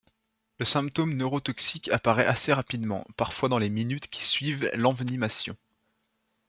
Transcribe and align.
Le 0.57 0.65
symptôme 0.65 1.13
neurotoxique 1.13 1.89
apparait 1.89 2.25
assez 2.25 2.51
rapidement, 2.53 3.05
parfois 3.17 3.49
dans 3.49 3.59
les 3.59 3.69
minutes 3.69 4.07
qui 4.07 4.25
suivent 4.25 4.71
l'envenimation. 4.73 5.55